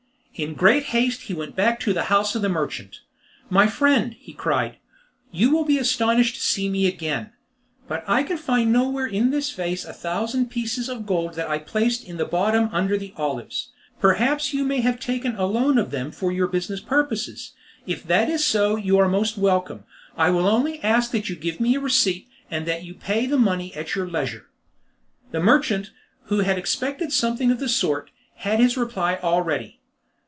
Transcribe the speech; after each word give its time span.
In 0.35 0.55
great 0.55 0.85
haste 0.85 1.23
he 1.23 1.35
went 1.35 1.55
back 1.55 1.79
to 1.81 1.93
the 1.93 2.05
house 2.05 2.33
of 2.33 2.41
the 2.41 2.49
merchant. 2.49 3.01
"My 3.51 3.67
friend," 3.67 4.15
he 4.17 4.33
cried, 4.33 4.77
"you 5.29 5.51
will 5.51 5.65
be 5.65 5.77
astonished 5.77 6.33
to 6.35 6.41
see 6.41 6.67
me 6.67 6.87
again, 6.87 7.31
but 7.87 8.03
I 8.07 8.23
can 8.23 8.37
find 8.39 8.71
nowhere 8.73 9.05
in 9.05 9.29
this 9.29 9.51
vase 9.51 9.85
a 9.85 9.93
thousand 9.93 10.49
pieces 10.49 10.89
of 10.89 11.05
gold 11.05 11.35
that 11.35 11.47
I 11.47 11.59
placed 11.59 12.03
in 12.03 12.17
the 12.17 12.25
bottom 12.25 12.69
under 12.71 12.97
the 12.97 13.13
olives. 13.17 13.69
Perhaps 13.99 14.51
you 14.51 14.63
may 14.63 14.79
have 14.81 14.99
taken 14.99 15.35
a 15.35 15.45
loan 15.45 15.77
of 15.77 15.91
them 15.91 16.09
for 16.11 16.31
your 16.31 16.47
business 16.47 16.79
purposes; 16.79 17.51
if 17.85 18.01
that 18.07 18.27
is 18.27 18.43
so 18.43 18.75
you 18.75 18.97
are 18.97 19.07
most 19.09 19.37
welcome. 19.37 19.83
I 20.17 20.31
will 20.31 20.47
only 20.47 20.81
ask 20.83 21.13
you 21.13 21.21
to 21.21 21.35
give 21.35 21.59
me 21.59 21.75
a 21.75 21.79
receipt, 21.79 22.27
and 22.49 22.67
you 22.83 22.93
can 22.95 23.01
pay 23.01 23.25
the 23.27 23.37
money 23.37 23.75
at 23.75 23.93
your 23.93 24.07
leisure." 24.09 24.49
The 25.29 25.39
merchant, 25.41 25.91
who 26.27 26.39
had 26.39 26.57
expected 26.57 27.13
something 27.13 27.51
of 27.51 27.59
the 27.59 27.69
sort, 27.69 28.09
had 28.37 28.59
his 28.59 28.75
reply 28.75 29.19
all 29.21 29.43
ready. 29.43 29.77